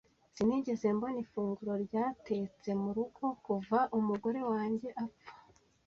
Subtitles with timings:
[0.35, 5.31] Sinigeze mbona ifunguro ryatetse mu rugo kuva umugore wanjye apfa.